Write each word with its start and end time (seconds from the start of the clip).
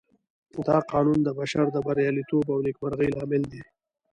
دا 0.67 0.77
قانون 0.91 1.19
د 1.23 1.29
بشر 1.39 1.65
د 1.71 1.77
برياليتوب 1.87 2.45
او 2.53 2.57
نېکمرغۍ 2.65 3.09
لامل 3.17 3.43
دی. 3.51 3.61